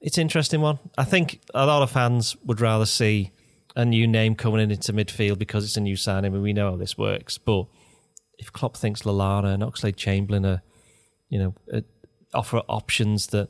[0.01, 0.79] It's interesting one.
[0.97, 3.33] I think a lot of fans would rather see
[3.75, 6.71] a new name coming in into midfield because it's a new signing and we know
[6.71, 7.39] how this works.
[7.39, 7.67] But
[8.39, 10.63] if Klopp thinks Lallana and Oxlade Chamberlain are,
[11.29, 11.81] you know, uh,
[12.35, 13.49] offer options that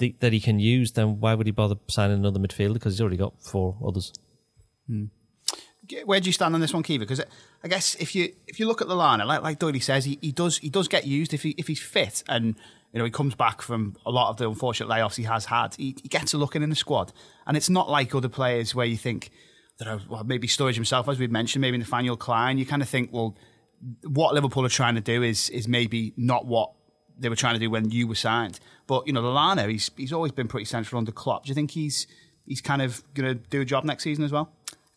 [0.00, 2.74] the, that he can use, then why would he bother signing another midfielder?
[2.74, 4.12] Because he's already got four others.
[4.88, 5.04] Hmm.
[6.04, 6.98] where do you stand on this one, Caoimhe?
[6.98, 7.20] Because
[7.62, 10.32] I guess if you if you look at Lallana, like like Doherty says, he, he
[10.32, 12.56] does he does get used if he if he's fit and
[12.92, 15.74] you know he comes back from a lot of the unfortunate layoffs he has had.
[15.76, 17.12] He, he gets a look in in the squad,
[17.46, 19.30] and it's not like other players where you think
[19.78, 22.58] that well maybe Sturridge himself, as we've mentioned, maybe Nathaniel Klein.
[22.58, 23.36] You kind of think, well,
[24.04, 26.72] what Liverpool are trying to do is is maybe not what
[27.20, 28.58] they were trying to do when you were signed.
[28.86, 31.44] But you know, Lallana, he's he's always been pretty central under Klopp.
[31.44, 32.06] Do you think he's
[32.46, 34.50] he's kind of going to do a job next season as well?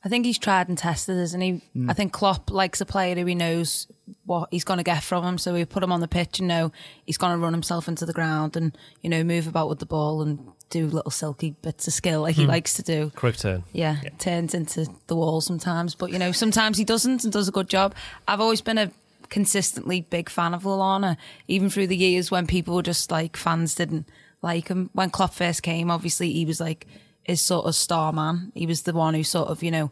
[0.05, 1.61] I think he's tried and tested, isn't he?
[1.73, 1.89] Hmm.
[1.89, 3.87] I think Klopp likes a player who he knows
[4.25, 5.37] what he's going to get from him.
[5.37, 6.73] So we put him on the pitch and know
[7.05, 9.85] he's going to run himself into the ground and, you know, move about with the
[9.85, 12.49] ball and do little silky bits of skill like he hmm.
[12.49, 13.13] likes to do.
[13.15, 13.63] Quick turn.
[13.71, 15.95] Yeah, turns into the wall sometimes.
[15.95, 17.95] But, you know, sometimes he doesn't and does a good job.
[18.27, 18.91] I've always been a
[19.33, 21.17] consistently big fan of Lallana,
[21.47, 24.07] even through the years when people were just like fans didn't
[24.43, 24.91] like him.
[24.93, 26.85] When Klopp first came, obviously he was like
[27.23, 28.51] his sort of star man.
[28.53, 29.91] He was the one who sort of, you know,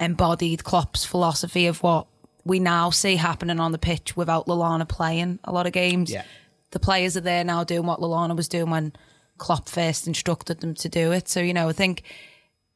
[0.00, 2.08] embodied Klopp's philosophy of what
[2.44, 6.10] we now see happening on the pitch without Lallana playing a lot of games.
[6.10, 6.24] Yeah.
[6.72, 8.94] The players are there now doing what Lallana was doing when
[9.38, 11.28] Klopp first instructed them to do it.
[11.28, 12.02] So, you know, I think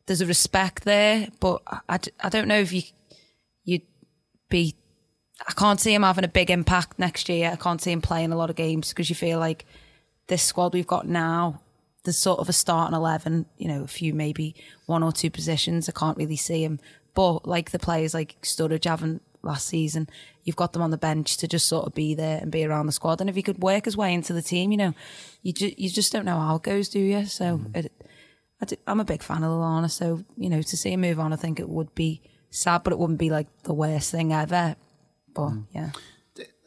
[0.07, 2.83] there's a respect there, but I, I, I don't know if you,
[3.65, 3.83] you'd
[4.49, 4.77] be,
[5.47, 7.51] I can't see him having a big impact next year.
[7.53, 9.65] I can't see him playing a lot of games because you feel like
[10.29, 11.61] this squad we've got now,
[12.05, 14.55] there's sort of a starting 11, you know, a few, maybe
[14.87, 15.89] one or two positions.
[15.89, 16.79] I can't really see him.
[17.15, 20.09] But like the players like Sturridge haven't last season,
[20.45, 22.87] you've got them on the bench to just sort of be there and be around
[22.87, 23.21] the squad.
[23.21, 24.95] And if he could work his way into the team, you know,
[25.43, 27.27] you, ju- you just don't know how it goes, do you?
[27.27, 27.77] So mm-hmm.
[27.77, 27.93] it,
[28.61, 29.91] I do, I'm a big fan of Lallana.
[29.91, 32.93] So, you know, to see him move on, I think it would be sad, but
[32.93, 34.77] it wouldn't be like the worst thing ever.
[35.35, 35.91] But yeah.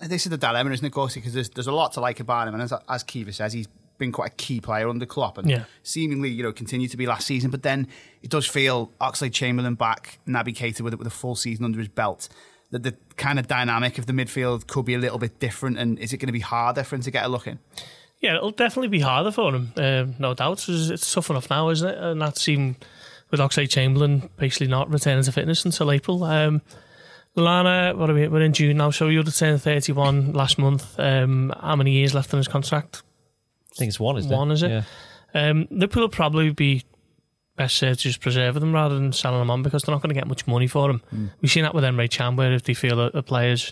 [0.02, 1.16] this is the dilemma, isn't it, Gorsey?
[1.20, 3.68] Because there's, there's a lot to like about him, and as, as Caoimhe says, he's
[3.98, 5.64] been quite a key player under Klopp, and Yeah.
[5.84, 7.50] seemingly, you know, continued to be last season.
[7.50, 7.88] But then
[8.22, 11.88] it does feel Oxley Chamberlain back, Naby Keita with with a full season under his
[11.88, 12.30] belt.
[12.72, 15.98] That the kind of dynamic of the midfield could be a little bit different, and
[16.00, 17.58] is it going to be harder for him to get a look in?
[18.22, 20.64] Yeah, it'll definitely be harder for him, um, no doubt.
[20.66, 21.98] 'cause It's tough enough now, isn't it?
[21.98, 22.76] And that's even
[23.32, 26.24] with Oxley Chamberlain basically not returning to fitness until April.
[26.24, 26.62] Um,
[27.38, 28.28] Lana, what are we?
[28.28, 31.00] We're in June now, so he would have turned 31 last month.
[31.00, 33.04] Um, how many years left on his contract?
[33.74, 34.56] I think it's one, isn't One, it?
[34.56, 34.70] is it?
[34.72, 34.84] Yeah.
[35.36, 36.84] Um, Liverpool will probably be
[37.56, 40.10] best served to just preserve them rather than selling them on because they're not going
[40.14, 41.30] to get much money for them.
[41.42, 43.72] We've seen that with Emre Can, where if they feel a, a player's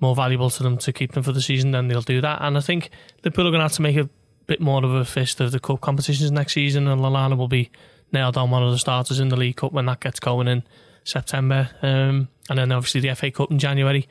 [0.00, 2.42] more valuable to them to keep them for the season, then they'll do that.
[2.42, 2.90] And I think
[3.24, 4.08] Liverpool are going to have to make a
[4.46, 7.70] bit more of a fist of the cup competitions next season, and Lallana will be
[8.12, 10.64] nailed on one of the starters in the League Cup when that gets going in
[11.04, 14.08] September, um, and then obviously the FA Cup in January.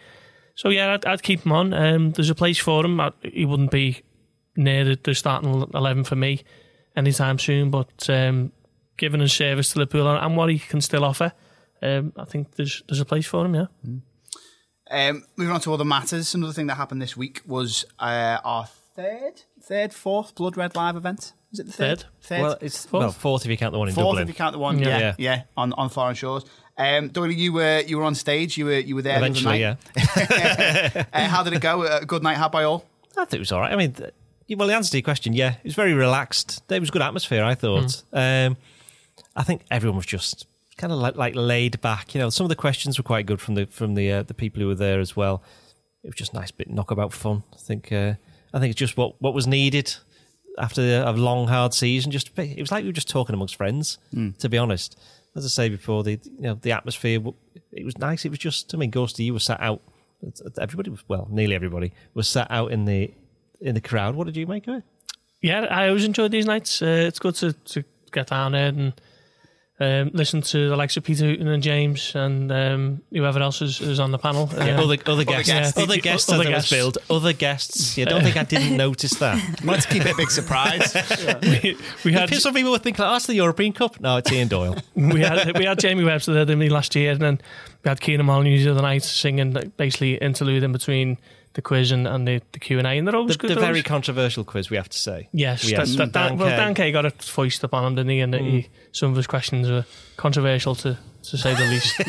[0.56, 1.74] So yeah, I'd, I'd keep him on.
[1.74, 3.00] Um, there's a place for him.
[3.00, 4.02] I, he wouldn't be
[4.56, 6.44] near the, the starting eleven for me
[6.96, 8.52] anytime soon, but um,
[8.98, 11.32] given his service to Liverpool and, and what he can still offer,
[11.82, 13.56] um, I think there's there's a place for him.
[13.56, 13.66] Yeah.
[14.92, 18.66] Um, moving on to other matters, another thing that happened this week was uh, our
[18.96, 21.34] third, third, fourth Blood Red Live event.
[21.52, 22.00] Is it the third?
[22.00, 22.06] Third.
[22.22, 22.42] Third.
[22.42, 23.02] Well, it's Fourth.
[23.02, 24.24] well fourth if you count the one in Fourth Dublin.
[24.24, 24.80] if you count the one.
[24.80, 25.16] Yeah, Yeah.
[25.18, 26.44] yeah, on on Foreign Shores.
[26.80, 28.58] Um, Doyle, you were you were on stage.
[28.58, 29.20] You were you were there.
[29.20, 29.78] the Eventually, night.
[29.96, 31.04] yeah.
[31.14, 31.84] Uh, how did it go?
[31.84, 32.86] A good night had by all.
[33.18, 33.74] I think it was all right.
[33.74, 34.14] I mean, th-
[34.58, 36.68] well, the answer to your question, yeah, it was very relaxed.
[36.70, 38.02] There was good atmosphere, I thought.
[38.14, 38.56] Um,
[39.36, 42.16] I think everyone was just kind of like, like laid back.
[42.16, 44.34] You know, some of the questions were quite good from the from the uh, the
[44.34, 45.44] people who were there as well.
[46.04, 47.44] It was just nice bit knockabout fun.
[47.54, 48.14] I think uh,
[48.54, 49.94] I think it's just what what was needed
[50.58, 52.12] after a long hard season.
[52.12, 53.98] Just it was like we were just talking amongst friends.
[54.40, 54.98] To be honest,
[55.36, 57.22] as I say before, the you know the atmosphere
[57.72, 58.26] it was nice.
[58.26, 59.82] It was just I mean, Gorsty, you were sat out.
[60.60, 63.12] Everybody was well, nearly everybody was sat out in the
[63.62, 64.16] in the crowd.
[64.16, 64.84] What did you make of it?
[65.42, 66.82] yeah, I always enjoyed these nights.
[66.82, 68.94] Uh, it's good to, to get down there and
[69.82, 73.80] um, listen to the likes of Peter Hooton and James and um, whoever else is,
[73.80, 74.50] is on the panel.
[74.54, 75.78] Uh, other, other guests, guests.
[75.78, 76.02] other Yeah.
[76.02, 76.72] guests, Other other guests.
[76.72, 77.98] guests, other guests.
[77.98, 79.64] You don't think I didn't notice that?
[79.64, 80.94] Let's keep it a big surprise.
[81.42, 84.00] we, we had Some people would think, like, oh, that's the European Cup.
[84.02, 84.76] No, it's Ian Doyle.
[84.96, 87.42] we had we had Jamie Webster there didn't we, last year, and then
[87.84, 91.18] we had Keenan Molyneux the other night singing like, basically interlude in between
[91.54, 93.50] the quiz and, and the, the Q and A, and they're always The, good.
[93.52, 95.30] the very always- controversial quiz, we have to say.
[95.34, 96.50] Yes, We that, that, Dan, well.
[96.50, 98.20] Dan Kay got it foisted upon him, didn't he?
[98.20, 99.86] And he, some of his questions were
[100.18, 102.02] controversial to, to say the least.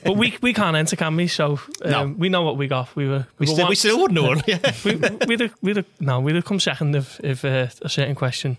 [0.04, 1.26] but we we can't enter, can we?
[1.28, 2.06] So um, No.
[2.18, 2.94] we know what we got.
[2.96, 4.42] We were We were still, one- we still wouldn't have won.
[4.46, 4.72] Yeah.
[4.84, 8.14] we, we'd have, we'd have, no, we'd have come second if, if uh, a certain
[8.16, 8.58] question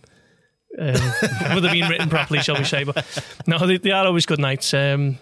[0.80, 0.88] um,
[1.54, 2.86] would have been written properly, shall we say.
[2.86, 3.06] But
[3.46, 4.74] no, they, they are always good nights.
[4.74, 5.18] Um,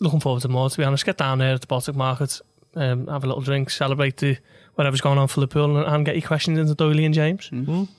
[0.00, 1.06] looking forward to more, to be honest.
[1.06, 2.40] Get down there at the Baltic Market,
[2.76, 4.36] um, have a little drink, celebrate the,
[4.74, 7.50] whatever's going on for Liverpool, and, and get your questions into Doyley and James.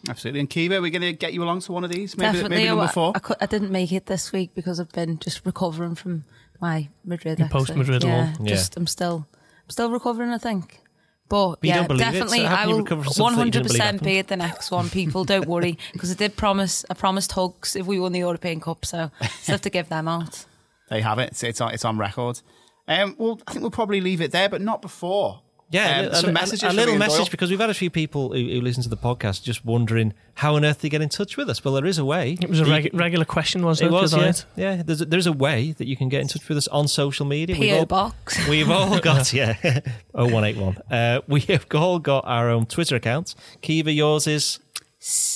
[0.07, 0.39] Absolutely.
[0.39, 2.17] And Caoimhe, we're going to get you along to one of these.
[2.17, 2.57] Maybe, Definitely.
[2.57, 3.11] maybe number I, four.
[3.15, 6.23] I, cou- I didn't make it this week because I've been just recovering from
[6.61, 7.39] my Madrid.
[7.39, 8.45] Your post-Madrid yeah, lull.
[8.45, 10.29] Just I'm still, I'm still recovering.
[10.29, 10.81] I think.
[11.29, 13.35] But, But yeah, don't believe it, so definitely, I will recover from one something that
[13.35, 14.89] you hundred didn't believe percent be at the next one.
[14.89, 16.85] People, don't worry, because I did promise.
[16.89, 19.11] I promised hugs if we won the European Cup, so
[19.41, 20.45] still have to give them out.
[20.89, 21.31] They have it.
[21.31, 21.73] It's, it's on.
[21.73, 22.41] It's on record.
[22.87, 25.41] Um, well, I think we'll probably leave it there, but not before.
[25.69, 26.63] Yeah, Um, a, some a- messages.
[26.63, 27.27] a from little Ian message Doyle.
[27.31, 30.55] because we've had a few people who, who listen to the podcast just wondering how
[30.55, 31.61] on earth they get in touch with us.
[31.65, 32.37] Well, there is a way.
[32.41, 34.01] It was a You- reg- regular question, wasn't It it?
[34.01, 34.31] was, the other yeah.
[34.31, 34.45] night?
[34.55, 36.87] Yeah, there's a, there's a way that you can get in touch with us on
[36.87, 37.57] social media.
[37.59, 38.47] We've PO all- box.
[38.49, 39.55] We've all got, yeah,
[40.13, 40.77] 0181.
[40.89, 43.35] Uh, we have all got our own Twitter accounts.
[43.61, 44.59] Caoimhe, yours is.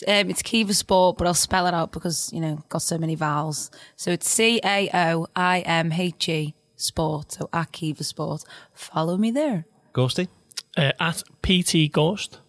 [0.08, 3.16] Um, it's Caoimhe Sport, but I'll spell it out because you know got so many
[3.16, 3.70] vowels.
[3.98, 7.32] So it's C A O I M H E Sport.
[7.34, 8.44] So at Caoimhe Sport.
[8.74, 9.66] Follow me there.
[9.94, 10.28] Gorsty,
[10.78, 12.40] Uh, at PT Gorst.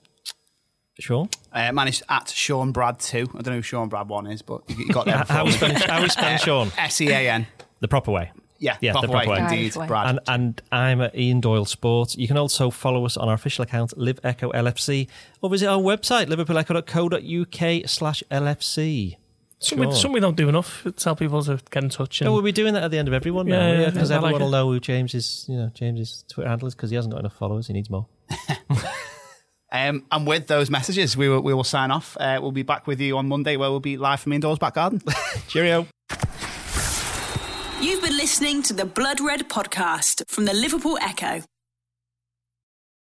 [1.00, 1.28] Sean.
[1.52, 3.26] Uh, mine is at Sean Brad two.
[3.30, 5.16] I don't know who Sean Brad one is, but you got there.
[5.28, 6.70] How we spelling, how we spelling Sean?
[6.78, 7.46] S E A N.
[7.80, 8.30] The proper way.
[8.58, 9.38] Yeah, Yeah, the proper way, way.
[9.40, 9.88] indeed, way.
[9.88, 10.06] Brad.
[10.08, 12.14] And, and I'm at Ian Doyle Sport.
[12.14, 15.08] You can also follow us on our official account, Live Echo LFC,
[15.40, 19.16] or visit our website, liverpoolecho.co.uk slash LFC.
[19.62, 19.94] Something, Sure.
[19.96, 20.86] something we don't do enough.
[20.96, 22.20] Tell people to get in touch.
[22.20, 23.90] And, No, we'll be doing that at the end of everyone now, Yeah, yeah, yeah,
[23.90, 24.52] because like everyone will it.
[24.52, 27.66] know who James's, you know, James's Twitter handle is because he hasn't got enough followers.
[27.68, 28.06] He needs more.
[29.74, 32.14] Um, and with those messages, we will, we will sign off.
[32.20, 34.74] Uh, we'll be back with you on Monday, where we'll be live from indoors back
[34.74, 35.00] garden.
[35.48, 35.86] Cheerio.
[37.80, 41.42] You've been listening to the Blood Red podcast from the Liverpool Echo.